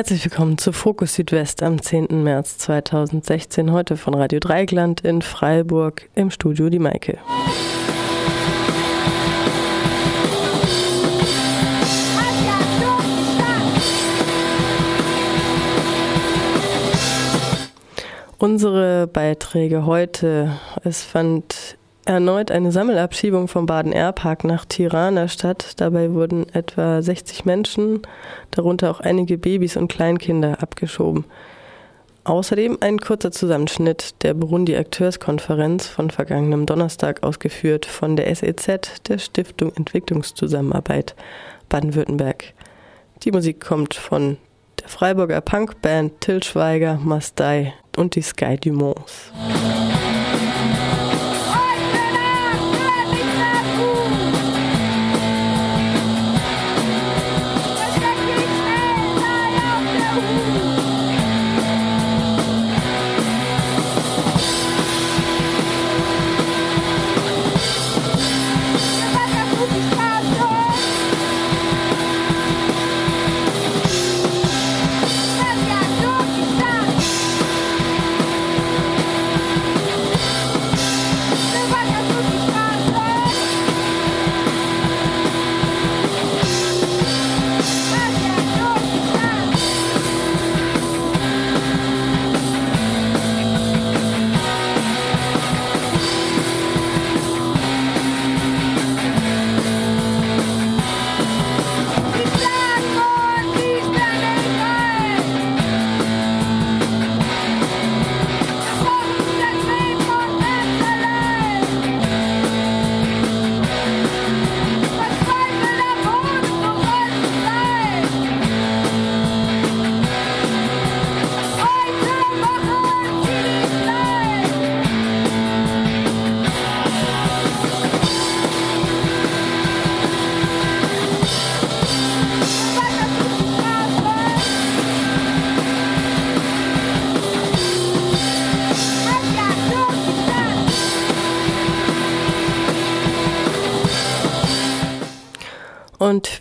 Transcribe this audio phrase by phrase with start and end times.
[0.00, 2.22] Herzlich willkommen zu Fokus Südwest am 10.
[2.22, 7.18] März 2016, heute von Radio Dreigland in Freiburg im Studio die Maike.
[18.38, 20.58] Unsere Beiträge heute.
[20.82, 21.76] Es fand
[22.10, 25.74] erneut eine Sammelabschiebung vom Baden Airpark nach Tirana statt.
[25.76, 28.02] Dabei wurden etwa 60 Menschen,
[28.50, 31.24] darunter auch einige Babys und Kleinkinder, abgeschoben.
[32.24, 39.72] Außerdem ein kurzer Zusammenschnitt der Burundi-Akteurskonferenz von vergangenem Donnerstag ausgeführt von der SEZ, der Stiftung
[39.76, 41.14] Entwicklungszusammenarbeit
[41.68, 42.54] Baden-Württemberg.
[43.22, 44.36] Die Musik kommt von
[44.80, 49.00] der Freiburger Punkband Till Schweiger, Mastai und die Sky Dumont.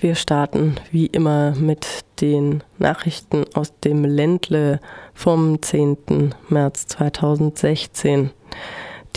[0.01, 1.85] Wir starten wie immer mit
[2.21, 4.79] den Nachrichten aus dem Ländle
[5.13, 6.33] vom 10.
[6.47, 8.29] März 2016.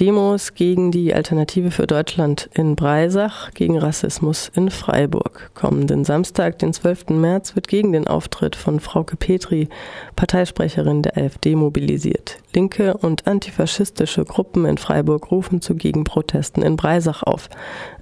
[0.01, 5.53] Demos gegen die Alternative für Deutschland in Breisach, gegen Rassismus in Freiburg.
[5.55, 7.11] Kommenden Samstag, den 12.
[7.11, 9.69] März, wird gegen den Auftritt von Frauke Petri,
[10.17, 12.39] Parteisprecherin der AfD, mobilisiert.
[12.53, 17.49] Linke und antifaschistische Gruppen in Freiburg rufen zu Gegenprotesten in Breisach auf.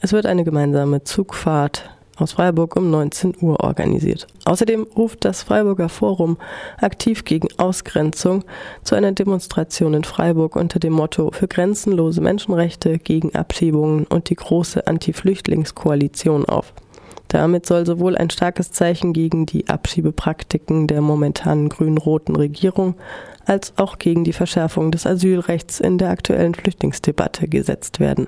[0.00, 4.26] Es wird eine gemeinsame Zugfahrt aus Freiburg um 19 Uhr organisiert.
[4.44, 6.36] Außerdem ruft das Freiburger Forum
[6.78, 8.44] aktiv gegen Ausgrenzung
[8.82, 14.36] zu einer Demonstration in Freiburg unter dem Motto für grenzenlose Menschenrechte gegen Abschiebungen und die
[14.36, 16.72] große Anti-Flüchtlingskoalition auf.
[17.30, 22.96] Damit soll sowohl ein starkes Zeichen gegen die Abschiebepraktiken der momentanen grün-roten Regierung
[23.46, 28.26] als auch gegen die Verschärfung des Asylrechts in der aktuellen Flüchtlingsdebatte gesetzt werden.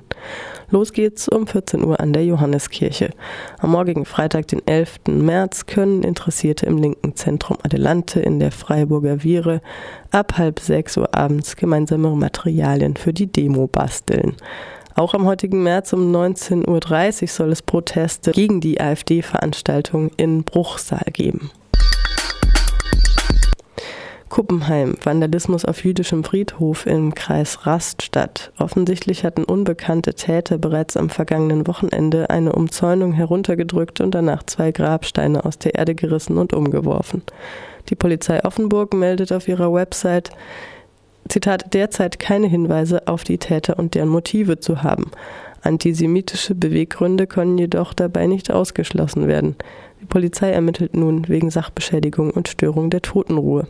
[0.70, 3.10] Los geht's um 14 Uhr an der Johanneskirche.
[3.58, 5.00] Am morgigen Freitag, den 11.
[5.08, 9.62] März, können Interessierte im linken Zentrum Adelante in der Freiburger Viere
[10.12, 14.36] ab halb sechs Uhr abends gemeinsame Materialien für die Demo basteln.
[14.94, 21.06] Auch am heutigen März um 19.30 Uhr soll es Proteste gegen die AfD-Veranstaltung in Bruchsal
[21.12, 21.50] geben.
[24.28, 28.50] Kuppenheim, Vandalismus auf jüdischem Friedhof im Kreis Raststadt.
[28.58, 35.44] Offensichtlich hatten unbekannte Täter bereits am vergangenen Wochenende eine Umzäunung heruntergedrückt und danach zwei Grabsteine
[35.44, 37.22] aus der Erde gerissen und umgeworfen.
[37.90, 40.30] Die Polizei Offenburg meldet auf ihrer Website,
[41.28, 45.10] Zitat, derzeit keine Hinweise auf die Täter und deren Motive zu haben.
[45.62, 49.56] Antisemitische Beweggründe können jedoch dabei nicht ausgeschlossen werden.
[50.00, 53.68] Die Polizei ermittelt nun wegen Sachbeschädigung und Störung der Totenruhe.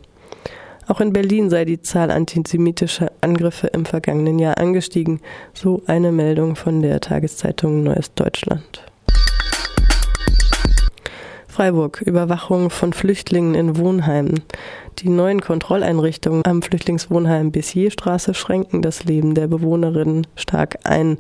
[0.88, 5.20] Auch in Berlin sei die Zahl antisemitischer Angriffe im vergangenen Jahr angestiegen,
[5.54, 8.91] so eine Meldung von der Tageszeitung Neues Deutschland.
[11.52, 12.00] Freiburg.
[12.00, 14.40] Überwachung von Flüchtlingen in Wohnheimen.
[15.00, 21.18] Die neuen Kontrolleinrichtungen am Flüchtlingswohnheim Bessierstraße schränken das Leben der Bewohnerinnen stark ein.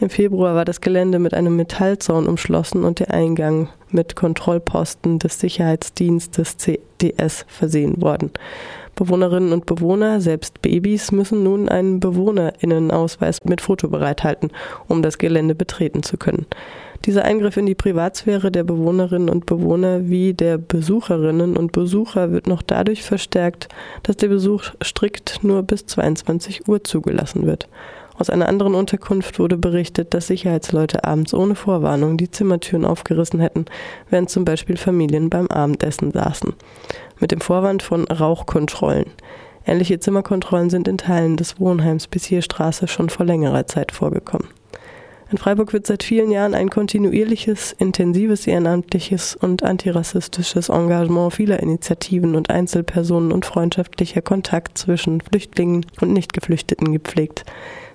[0.00, 5.38] Im Februar war das Gelände mit einem Metallzaun umschlossen und der Eingang mit Kontrollposten des
[5.38, 8.30] Sicherheitsdienstes CDS versehen worden.
[8.94, 14.50] Bewohnerinnen und Bewohner, selbst Babys, müssen nun einen Bewohnerinnenausweis mit Foto bereithalten,
[14.88, 16.46] um das Gelände betreten zu können.
[17.04, 22.46] Dieser Eingriff in die Privatsphäre der Bewohnerinnen und Bewohner wie der Besucherinnen und Besucher wird
[22.46, 23.68] noch dadurch verstärkt,
[24.04, 27.68] dass der Besuch strikt nur bis 22 Uhr zugelassen wird.
[28.16, 33.66] Aus einer anderen Unterkunft wurde berichtet, dass Sicherheitsleute abends ohne Vorwarnung die Zimmertüren aufgerissen hätten,
[34.08, 36.54] während zum Beispiel Familien beim Abendessen saßen.
[37.20, 39.10] Mit dem Vorwand von Rauchkontrollen.
[39.66, 44.48] Ähnliche Zimmerkontrollen sind in Teilen des Wohnheims Bissierstraße schon vor längerer Zeit vorgekommen.
[45.30, 52.34] In Freiburg wird seit vielen Jahren ein kontinuierliches, intensives ehrenamtliches und antirassistisches Engagement vieler Initiativen
[52.34, 57.44] und Einzelpersonen und freundschaftlicher Kontakt zwischen Flüchtlingen und Nichtgeflüchteten gepflegt.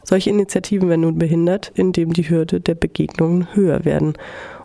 [0.03, 4.13] Solche Initiativen werden nun behindert, indem die Hürde der Begegnungen höher werden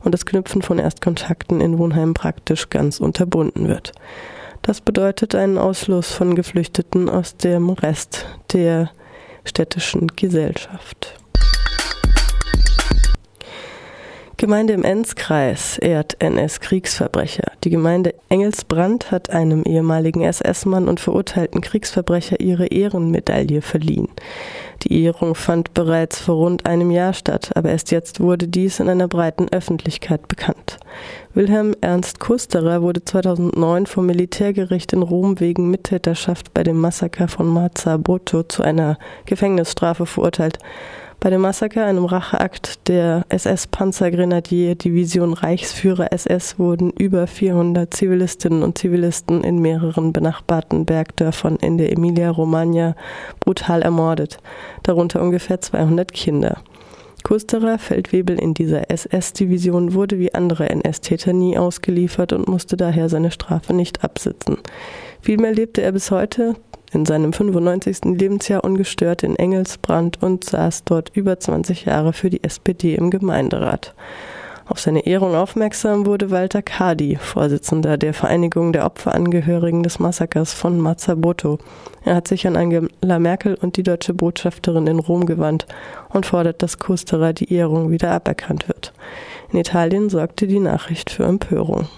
[0.03, 3.93] und das Knüpfen von Erstkontakten in Wohnheimen praktisch ganz unterbunden wird.
[4.63, 8.25] Das bedeutet einen Ausschluss von Geflüchteten aus dem Rest
[8.55, 8.91] der
[9.45, 11.19] städtischen Gesellschaft.
[14.45, 17.53] Gemeinde im Enzkreis ehrt NS-Kriegsverbrecher.
[17.65, 24.09] Die Gemeinde Engelsbrand hat einem ehemaligen SS-Mann und verurteilten Kriegsverbrecher ihre Ehrenmedaille verliehen.
[24.83, 28.91] Die Ehrung fand bereits vor rund einem Jahr statt, aber erst jetzt wurde dies in
[28.91, 30.77] einer breiten Öffentlichkeit bekannt.
[31.33, 37.47] Wilhelm Ernst Kusterer wurde 2009 vom Militärgericht in Rom wegen Mittäterschaft bei dem Massaker von
[37.47, 40.59] Mazzaboto zu einer Gefängnisstrafe verurteilt.
[41.25, 49.43] Bei dem Massaker, einem Racheakt der SS-Panzergrenadier-Division Reichsführer SS, wurden über 400 Zivilistinnen und Zivilisten
[49.43, 52.95] in mehreren benachbarten Bergdörfern in der Emilia-Romagna
[53.41, 54.37] brutal ermordet,
[54.83, 56.59] darunter ungefähr 200 Kinder.
[57.23, 63.31] Kusterer, Feldwebel in dieser SS-Division, wurde wie andere NS-Täter nie ausgeliefert und musste daher seine
[63.31, 64.59] Strafe nicht absitzen.
[65.25, 66.55] Vielmehr lebte er bis heute,
[66.93, 68.19] in seinem 95.
[68.19, 73.95] Lebensjahr ungestört in Engelsbrand und saß dort über 20 Jahre für die SPD im Gemeinderat.
[74.67, 80.79] Auf seine Ehrung aufmerksam wurde Walter Kadi, Vorsitzender der Vereinigung der Opferangehörigen des Massakers von
[80.79, 81.57] Mazzaboto.
[82.05, 85.67] Er hat sich an Angela Merkel und die deutsche Botschafterin in Rom gewandt
[86.11, 88.93] und fordert, dass Kusterer die Ehrung wieder aberkannt wird.
[89.51, 91.89] In Italien sorgte die Nachricht für Empörung.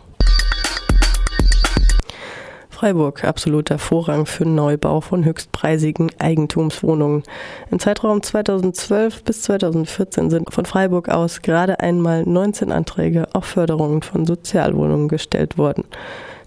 [2.76, 7.22] Freiburg absoluter Vorrang für Neubau von höchstpreisigen Eigentumswohnungen.
[7.70, 14.02] Im Zeitraum 2012 bis 2014 sind von Freiburg aus gerade einmal 19 Anträge auf Förderungen
[14.02, 15.84] von Sozialwohnungen gestellt worden.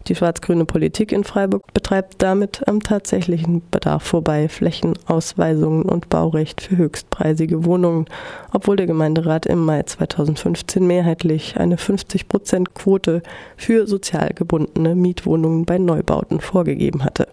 [0.09, 6.77] Die schwarz-grüne Politik in Freiburg betreibt damit am tatsächlichen Bedarf vorbei Flächenausweisungen und Baurecht für
[6.77, 8.05] höchstpreisige Wohnungen,
[8.51, 13.21] obwohl der Gemeinderat im Mai 2015 mehrheitlich eine 50-Prozent-Quote
[13.55, 17.27] für sozial gebundene Mietwohnungen bei Neubauten vorgegeben hatte.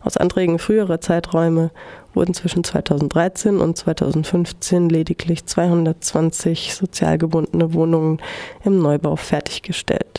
[0.00, 1.72] Aus Anträgen früherer Zeiträume
[2.12, 8.20] wurden zwischen 2013 und 2015 lediglich 220 sozial gebundene Wohnungen
[8.62, 10.13] im Neubau fertiggestellt.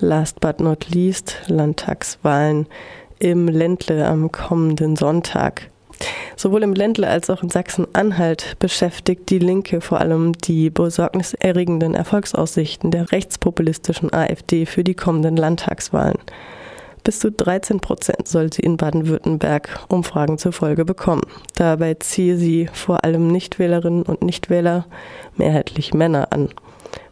[0.00, 2.66] Last but not least Landtagswahlen
[3.18, 5.68] im Ländle am kommenden Sonntag.
[6.36, 12.90] Sowohl im Ländle als auch in Sachsen-Anhalt beschäftigt die Linke vor allem die besorgniserregenden Erfolgsaussichten
[12.90, 16.18] der rechtspopulistischen AfD für die kommenden Landtagswahlen.
[17.04, 21.22] Bis zu 13 Prozent soll sie in Baden-Württemberg Umfragen zur Folge bekommen.
[21.56, 24.86] Dabei ziehe sie vor allem Nichtwählerinnen und Nichtwähler,
[25.36, 26.48] mehrheitlich Männer, an.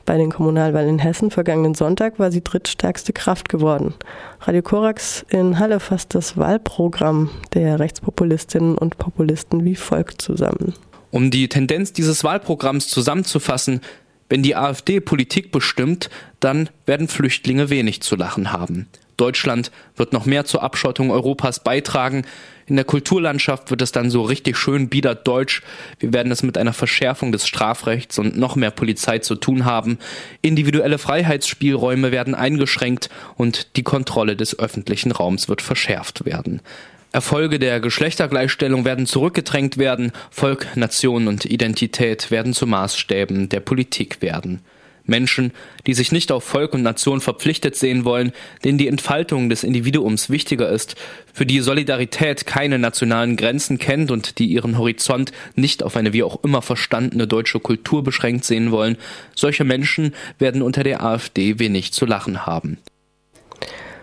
[0.08, 3.92] Bei den Kommunalwahlen in Hessen vergangenen Sonntag war sie drittstärkste Kraft geworden.
[4.40, 10.72] Radio Korax in Halle fasst das Wahlprogramm der Rechtspopulistinnen und Populisten wie folgt zusammen.
[11.10, 13.82] Um die Tendenz dieses Wahlprogramms zusammenzufassen,
[14.30, 16.08] wenn die AfD Politik bestimmt,
[16.40, 18.86] dann werden Flüchtlinge wenig zu lachen haben.
[19.18, 22.24] Deutschland wird noch mehr zur Abschottung Europas beitragen.
[22.66, 25.62] In der Kulturlandschaft wird es dann so richtig schön biederdeutsch.
[25.98, 29.98] Wir werden es mit einer Verschärfung des Strafrechts und noch mehr Polizei zu tun haben.
[30.42, 36.60] Individuelle Freiheitsspielräume werden eingeschränkt und die Kontrolle des öffentlichen Raums wird verschärft werden.
[37.10, 44.20] Erfolge der Geschlechtergleichstellung werden zurückgedrängt werden, Volk, Nation und Identität werden zu Maßstäben der Politik
[44.20, 44.60] werden.
[45.08, 45.52] Menschen,
[45.86, 48.32] die sich nicht auf Volk und Nation verpflichtet sehen wollen,
[48.64, 50.96] denen die Entfaltung des Individuums wichtiger ist,
[51.32, 56.22] für die Solidarität keine nationalen Grenzen kennt und die ihren Horizont nicht auf eine wie
[56.22, 58.96] auch immer verstandene deutsche Kultur beschränkt sehen wollen,
[59.34, 62.78] solche Menschen werden unter der AfD wenig zu lachen haben.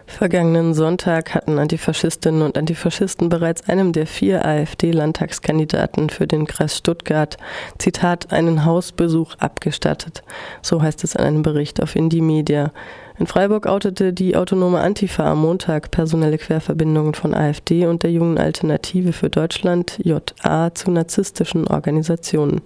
[0.08, 7.38] Vergangenen Sonntag hatten Antifaschistinnen und Antifaschisten bereits einem der vier AfD-Landtagskandidaten für den Kreis Stuttgart,
[7.80, 10.24] Zitat, einen Hausbesuch abgestattet.
[10.62, 12.72] So heißt es in einem Bericht auf Indie Media.
[13.18, 18.38] In Freiburg outete die autonome Antifa am Montag personelle Querverbindungen von AfD und der jungen
[18.38, 22.62] Alternative für Deutschland, JA, zu narzisstischen Organisationen.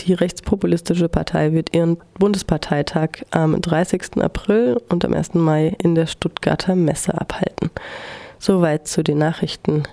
[0.00, 4.22] Die rechtspopulistische Partei wird ihren Bundesparteitag am 30.
[4.22, 5.34] April und am 1.
[5.34, 7.70] Mai in der Stuttgarter Messe abhalten.
[8.38, 9.84] Soweit zu den Nachrichten.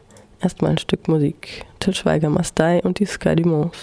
[0.42, 1.66] Erstmal ein Stück Musik.
[1.80, 3.74] Til Schweiger Mastei und die Sky Dumont.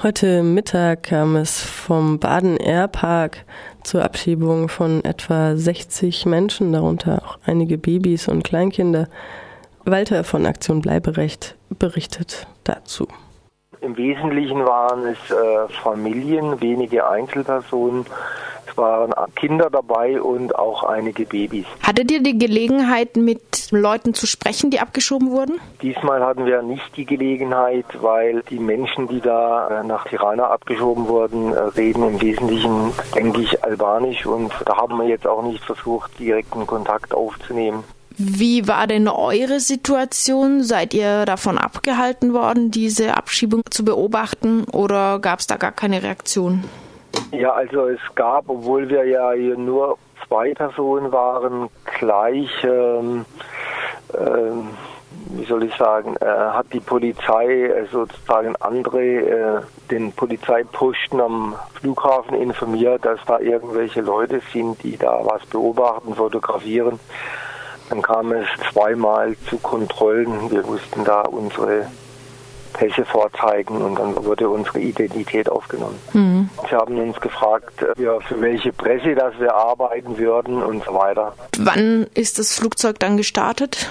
[0.00, 3.44] Heute Mittag kam es vom Baden Air Park
[3.82, 9.08] zur Abschiebung von etwa 60 Menschen, darunter auch einige Babys und Kleinkinder.
[9.84, 13.08] Walter von Aktion Bleiberecht berichtet dazu.
[13.80, 18.06] Im Wesentlichen waren es äh, Familien, wenige Einzelpersonen,
[18.78, 21.66] waren Kinder dabei und auch einige Babys.
[21.82, 25.60] Hattet ihr die Gelegenheit, mit Leuten zu sprechen, die abgeschoben wurden?
[25.82, 31.08] Diesmal hatten wir nicht die Gelegenheit, weil die Menschen, die da äh, nach Tirana abgeschoben
[31.08, 35.62] wurden, äh, reden im Wesentlichen, denke ich, Albanisch und da haben wir jetzt auch nicht
[35.64, 37.84] versucht, direkten Kontakt aufzunehmen.
[38.18, 40.62] Wie war denn eure Situation?
[40.62, 46.02] Seid ihr davon abgehalten worden, diese Abschiebung zu beobachten oder gab es da gar keine
[46.02, 46.64] Reaktion?
[47.30, 53.24] Ja, also es gab, obwohl wir ja nur zwei Personen waren, gleich ähm,
[54.14, 54.68] ähm,
[55.30, 59.60] wie soll ich sagen, äh, hat die Polizei äh, sozusagen andere, äh,
[59.90, 66.98] den Polizeiposten am Flughafen informiert, dass da irgendwelche Leute sind, die da was beobachten, fotografieren.
[67.90, 70.50] Dann kam es zweimal zu Kontrollen.
[70.50, 71.86] Wir mussten da unsere
[72.72, 75.98] Pässe vorzeigen und dann wurde unsere Identität aufgenommen.
[76.12, 76.50] Mhm.
[76.68, 81.34] Sie haben uns gefragt, ja, für welche Presse das wir arbeiten würden und so weiter.
[81.58, 83.90] Wann ist das Flugzeug dann gestartet?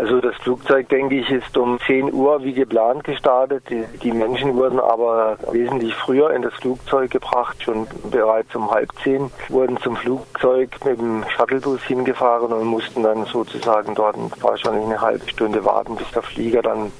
[0.00, 3.64] Also das Flugzeug, denke ich, ist um 10 Uhr wie geplant gestartet.
[3.68, 8.88] Die, die, Menschen wurden aber wesentlich früher in das Flugzeug gebracht, schon bereits um halb
[9.04, 15.02] zehn, wurden zum Flugzeug mit dem Shuttlebus hingefahren und mussten dann sozusagen dort wahrscheinlich eine
[15.02, 16.90] halbe Stunde warten, bis der Flieger dann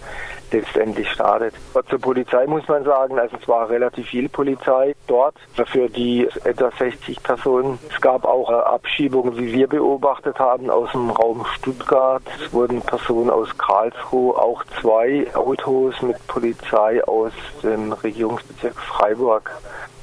[0.52, 1.54] letztendlich startet.
[1.88, 5.34] Zur Polizei muss man sagen, also es war relativ viel Polizei dort,
[5.66, 7.78] für die etwa 60 Personen.
[7.90, 12.22] Es gab auch Abschiebungen, wie wir beobachtet haben, aus dem Raum Stuttgart.
[12.44, 19.50] Es wurden Personen aus Karlsruhe, auch zwei Autos mit Polizei aus dem Regierungsbezirk Freiburg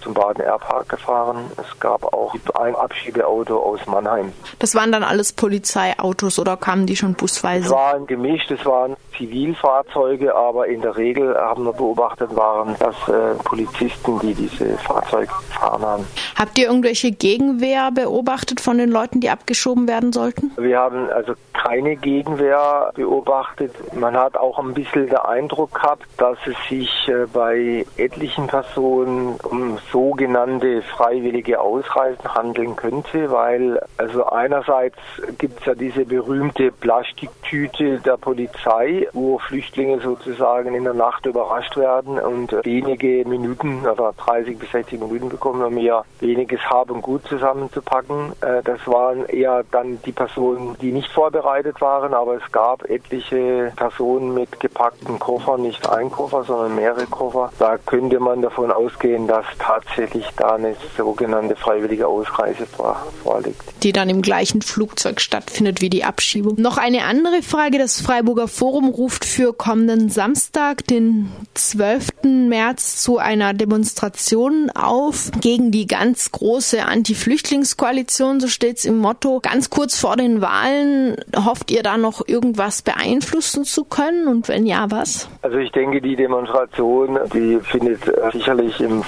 [0.02, 1.52] zum Baden-Airpark gefahren.
[1.58, 4.32] Es gab auch ein Abschiebeauto aus Mannheim.
[4.60, 7.66] Das waren dann alles Polizeiautos oder kamen die schon busweise?
[7.66, 12.96] Es waren gemischt, es waren Zivilfahrzeuge, aber in der Regel haben wir beobachtet, waren das
[13.08, 16.08] äh, Polizisten, die diese Fahrzeuge gefahren haben.
[16.36, 20.52] Habt ihr irgendwelche Gegenwehr beobachtet von den Leuten, die abgeschoben werden sollten?
[20.58, 23.74] Wir haben also keine Gegenwehr beobachtet.
[23.94, 29.38] Man hat auch ein bisschen den Eindruck gehabt, dass es sich äh, bei etlichen Personen
[29.44, 34.98] um sogenannte freiwillige Ausreisen handeln könnte, weil also einerseits
[35.38, 41.78] gibt es ja diese berühmte Plastiktüte der Polizei, wo Flüchtlinge sozusagen in der Nacht überrascht
[41.78, 47.02] werden und wenige Minuten oder 30 bis 60 Minuten bekommen, um ihr weniges Hab und
[47.02, 48.34] Gut zusammenzupacken.
[48.42, 53.72] Äh, das waren eher dann die Personen, die nicht vorbereitet waren, aber es gab etliche
[53.76, 57.52] Personen mit gepackten Koffern, nicht ein Koffer, sondern mehrere Koffer.
[57.60, 63.62] Da könnte man davon ausgehen, dass tatsächlich da eine sogenannte freiwillige Ausreise vorliegt.
[63.84, 66.56] Die dann im gleichen Flugzeug stattfindet wie die Abschiebung.
[66.58, 67.78] Noch eine andere Frage.
[67.78, 72.24] Das Freiburger Forum ruft für kommenden Samstag, den 12.
[72.24, 79.40] März, zu einer Demonstration auf gegen die ganz große Anti-Flüchtlingskoalition, so steht es im Motto.
[79.40, 84.66] Ganz kurz vor den Wahlen, hofft ihr da noch irgendwas beeinflussen zu können und wenn
[84.66, 85.30] ja, was?
[85.44, 88.02] Also ich denke, die Demonstration, die findet
[88.34, 89.04] sicherlich in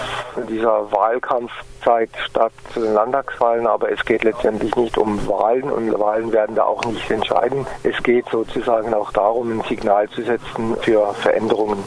[0.50, 6.32] dieser Wahlkampfzeit statt zu den Landtagswahlen, aber es geht letztendlich nicht um Wahlen und Wahlen
[6.32, 7.66] werden da auch nicht entscheiden.
[7.84, 11.84] Es geht sozusagen auch darum, ein Signal zu setzen für Veränderungen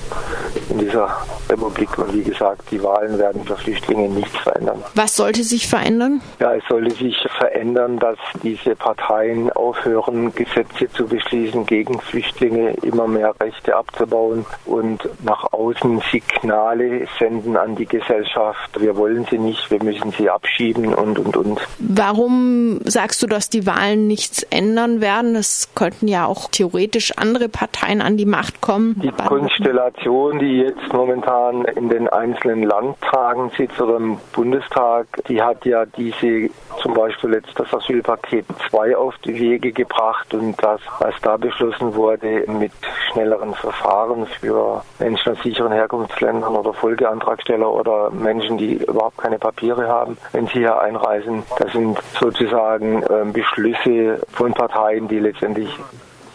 [0.70, 1.16] in dieser
[1.48, 1.98] Republik.
[1.98, 4.82] Und wie gesagt, die Wahlen werden für Flüchtlinge nichts verändern.
[4.94, 6.20] Was sollte sich verändern?
[6.40, 13.06] Ja, es sollte sich verändern, dass diese Parteien aufhören, Gesetze zu beschließen gegen Flüchtlinge, immer
[13.06, 18.80] mehr Rechte abzubauen und nach außen Signale senden an die Gesellschaft.
[18.80, 21.60] Wir wollen sie nicht, wir müssen sie abschieben und, und, und.
[21.78, 25.36] Warum sagst du, dass die Wahlen nichts ändern werden?
[25.36, 29.00] Es könnten ja auch theoretisch andere Parteien an die Macht kommen.
[29.00, 35.64] Die Konstellation, die jetzt momentan in den einzelnen Landtagen sitzt oder im Bundestag, die hat
[35.66, 41.14] ja diese zum Beispiel jetzt das Asylpaket 2 auf die Wege gebracht und das, was
[41.22, 42.72] da beschlossen wurde mit
[43.10, 49.88] schnelleren Verfahren für Menschen aus sicheren Herkunftsländern oder Folgeantragsteller oder Menschen, die überhaupt keine Papiere
[49.88, 51.42] haben, wenn sie hier einreisen.
[51.58, 55.68] Das sind sozusagen äh, Beschlüsse von Parteien, die letztendlich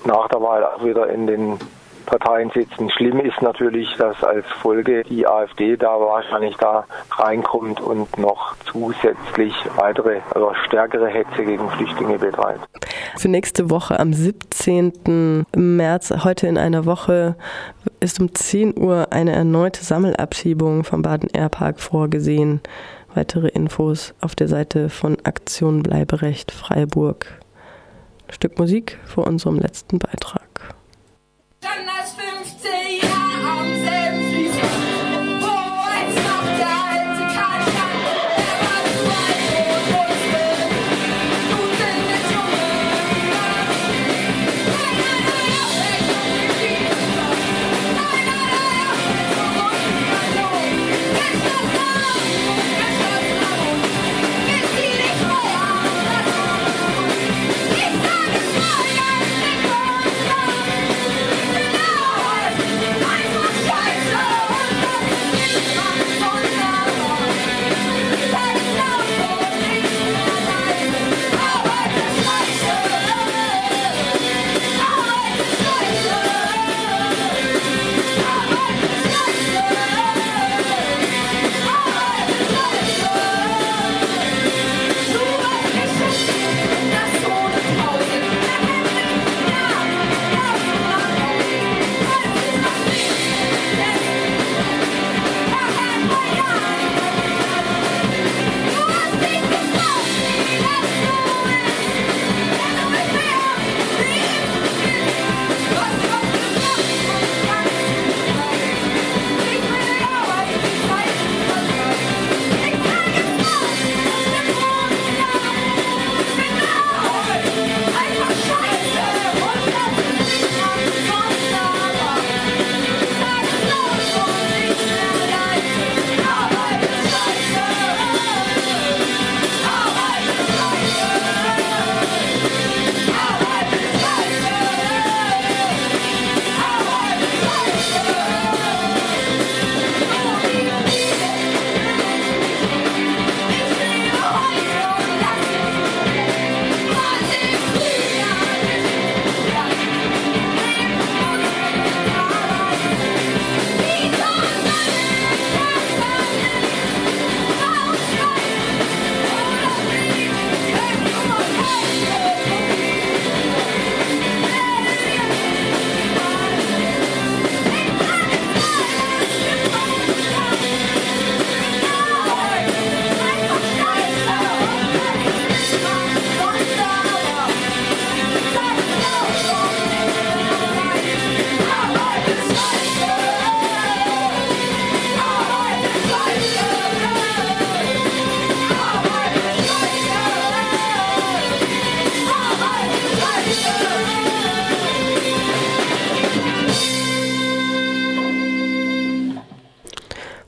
[0.08, 1.60] nach der Wahl auch wieder in den
[2.08, 2.90] Parteien sitzen.
[2.90, 9.54] Schlimm ist natürlich, dass als Folge die AfD da wahrscheinlich da reinkommt und noch zusätzlich
[9.76, 12.62] weitere oder stärkere Hetze gegen Flüchtlinge betreibt.
[13.18, 15.46] Für nächste Woche am 17.
[15.56, 17.36] März, heute in einer Woche,
[18.00, 22.62] ist um 10 Uhr eine erneute Sammelabschiebung vom Baden Airpark vorgesehen.
[23.16, 27.42] Weitere Infos auf der Seite von Aktion Bleiberecht Freiburg.
[28.30, 30.76] Stück Musik vor unserem letzten Beitrag.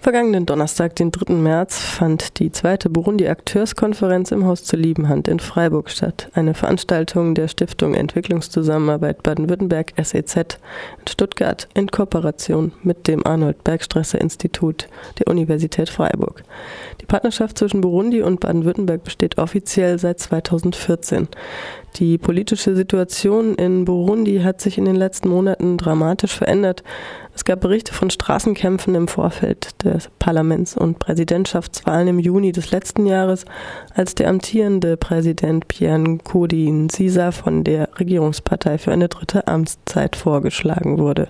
[0.10, 1.36] Vergangenen Donnerstag, den 3.
[1.36, 6.32] März, fand die zweite Burundi-Akteurskonferenz im Haus zur Liebenhand in Freiburg statt.
[6.34, 14.20] Eine Veranstaltung der Stiftung Entwicklungszusammenarbeit Baden-Württemberg SEZ in Stuttgart in Kooperation mit dem Arnold Bergstresser
[14.20, 14.88] Institut
[15.20, 16.44] der Universität Freiburg.
[17.02, 21.28] Die Partnerschaft zwischen Burundi und Baden-Württemberg besteht offiziell seit 2014.
[21.98, 26.84] Die politische Situation in Burundi hat sich in den letzten Monaten dramatisch verändert.
[27.40, 33.06] Es gab Berichte von Straßenkämpfen im Vorfeld des Parlaments- und Präsidentschaftswahlen im Juni des letzten
[33.06, 33.46] Jahres,
[33.96, 41.30] als der amtierende Präsident Pierre Nkurunziza von der Regierungspartei für eine dritte Amtszeit vorgeschlagen wurde.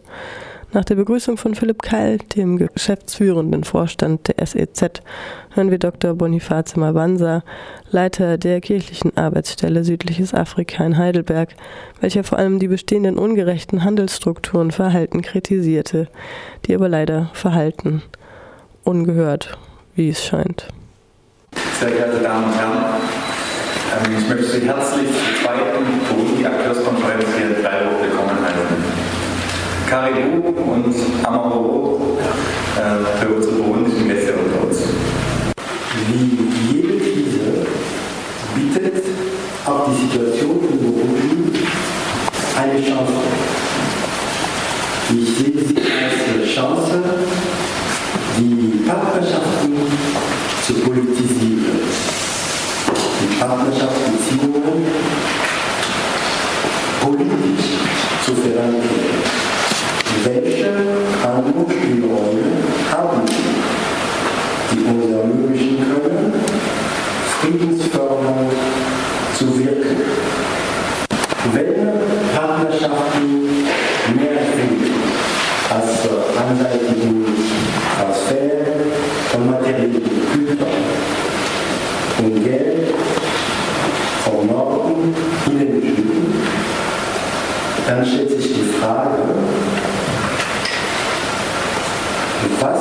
[0.71, 5.01] Nach der Begrüßung von Philipp Keil, dem geschäftsführenden Vorstand der SEZ,
[5.55, 6.13] hören wir Dr.
[6.13, 7.43] Boniface Mabanza,
[7.89, 11.55] Leiter der kirchlichen Arbeitsstelle Südliches Afrika in Heidelberg,
[12.01, 16.07] welcher vor allem die bestehenden ungerechten Handelsstrukturen Verhalten kritisierte,
[16.67, 18.03] die aber leider verhalten,
[18.83, 19.57] ungehört,
[19.95, 20.67] wie es scheint.
[21.79, 22.77] Sehr geehrte Damen und Herren,
[24.05, 27.98] ähm, ich möchte Sie herzlich zur zweiten Burundi-Akteurskonferenz hier in Freiburg.
[29.89, 30.93] Caribou und
[31.25, 32.19] Amaro
[32.77, 34.83] äh, für unsere burundischen Gäste unter uns.
[36.07, 37.65] Wie jede Krise
[38.53, 39.03] bietet
[39.65, 41.65] auch die Situation in Burundi
[42.55, 43.13] eine Chance.
[45.09, 47.01] Ich sehe sie als Chance,
[48.37, 49.73] die Partnerschaften
[50.67, 51.08] zu politisieren,
[84.29, 85.15] vom Norden
[85.47, 86.33] in den Süden,
[87.87, 89.17] dann stellt sich die Frage,
[92.59, 92.79] was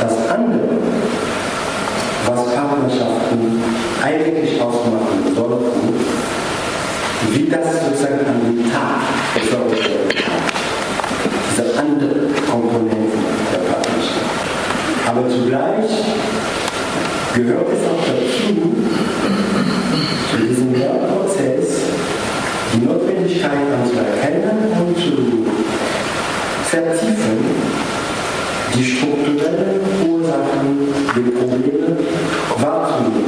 [0.00, 0.78] das andere,
[2.26, 3.62] was Partnerschaften
[4.02, 5.94] eigentlich ausmachen sollten,
[7.30, 9.00] wie das sozusagen an den Tag
[9.34, 10.42] befördert werden kann.
[11.50, 13.18] Diese andere Komponente
[13.52, 14.30] der Partnerschaft.
[15.06, 15.90] Aber zugleich
[17.34, 18.74] gehört es auch dazu,
[20.30, 21.80] zu diesem Lernprozess
[22.74, 25.46] die Notwendigkeit anzuerkennen und zu
[26.68, 27.38] vertiefen,
[28.74, 31.96] die strukturellen Ursachen der Probleme
[32.58, 33.24] wahrzunehmen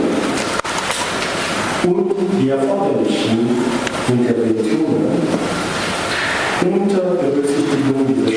[1.85, 3.49] und die erforderlichen
[4.09, 5.15] Interventionen
[6.63, 8.34] unter Berücksichtigung dieser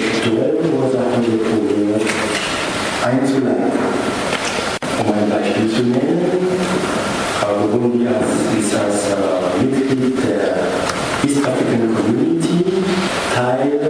[13.37, 13.86] Teil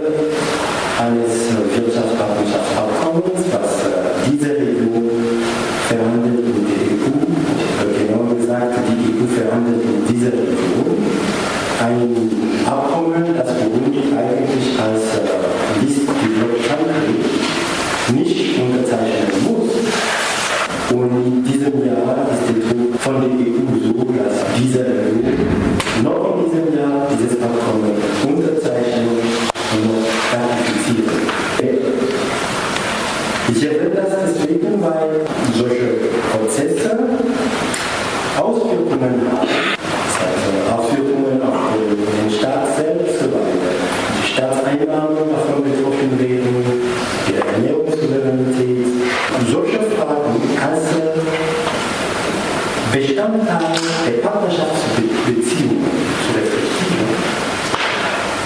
[53.32, 55.84] Bestandteil der Partnerschaftsbeziehungen
[56.24, 57.12] zu reflektieren,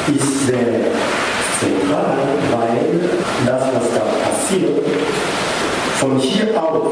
[0.08, 0.90] ist sehr
[1.60, 2.18] zentral,
[2.50, 3.00] weil
[3.46, 4.84] das, was da passiert,
[5.98, 6.82] von hier aus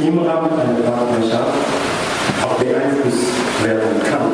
[0.00, 1.54] im Rahmen einer Partnerschaft
[2.42, 4.32] auch beeinflusst werden kann.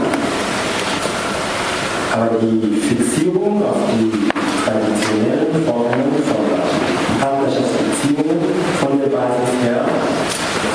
[2.13, 4.31] Aber die Fixierung auf die
[4.65, 6.45] traditionellen Formen von
[7.21, 8.41] Partnerschaftsbeziehungen
[8.81, 9.80] von der Basis her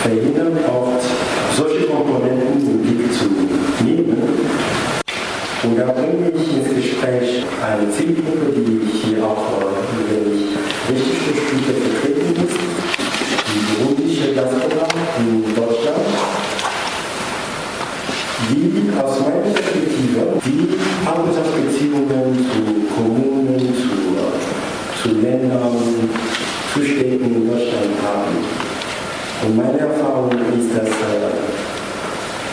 [0.05, 1.03] verhindern, oft
[1.57, 3.25] solche Komponenten im Blick zu
[3.83, 4.21] nehmen.
[5.63, 10.53] Und da bringe ich ins Gespräch eine Zielgruppe, die ich hier auch äh, wirklich
[10.89, 12.57] wichtigste Spiele vertreten ist,
[13.49, 14.85] die burundische Diaspora
[15.17, 16.05] in Deutschland,
[18.49, 23.89] die aus meiner Perspektive die Handelsbeziehungen zu Kommunen, zu,
[24.21, 26.09] äh, zu Ländern,
[26.73, 28.64] zu Städten in Deutschland haben.
[29.43, 31.31] Und meine Erfahrung ist, dass, äh,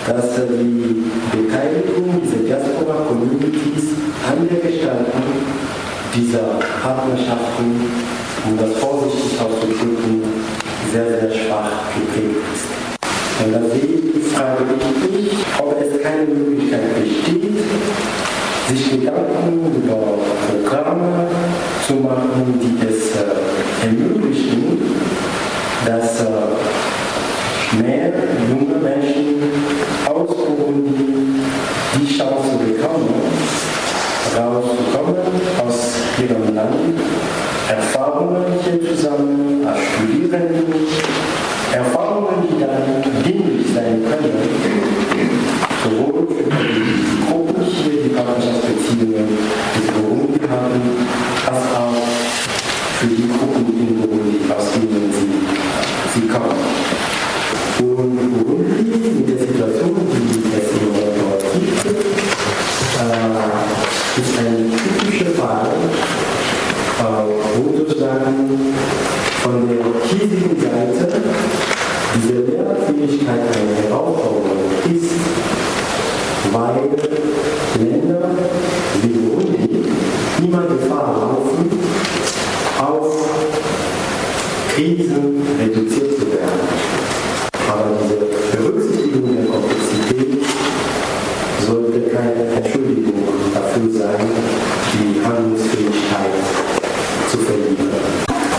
[0.07, 3.95] dass äh, die Beteiligung dieser Diaspora-Communities
[4.29, 5.23] an der Gestaltung
[6.14, 7.87] dieser Partnerschaften,
[8.47, 10.23] um das vorsichtig auszudrücken,
[10.92, 12.83] sehr, sehr schwach geprägt ist.
[13.45, 13.61] Und da
[14.37, 17.57] frage ich mich, ob es keine Möglichkeit besteht,
[18.68, 20.02] sich Gedanken über
[46.23, 46.62] Obrigado.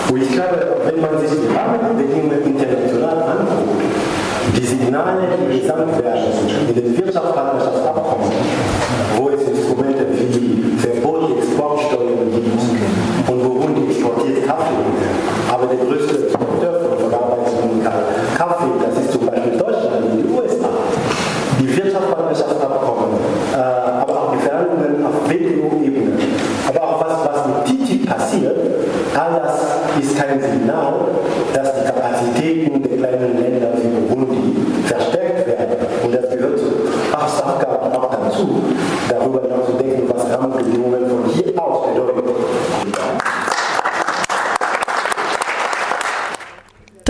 [0.10, 3.82] Und ich glaube, wenn man sich die Rahmenbedingungen international anguckt,
[4.56, 8.13] die Signale, die gesamt werden in den Wirtschaftspartnerschaftsabkommen,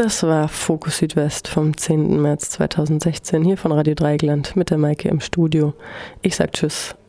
[0.04, 2.22] Das war Fokus Südwest vom 10.
[2.22, 5.74] März 2016 hier von Radio Dreigland mit der Maike im Studio.
[6.22, 6.94] Ich sag Tschüss.